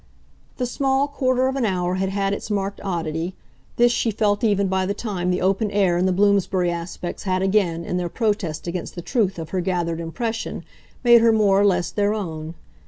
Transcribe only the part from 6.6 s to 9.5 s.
aspects had again, in their protest against the truth of